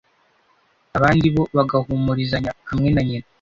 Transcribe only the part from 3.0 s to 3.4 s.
nyina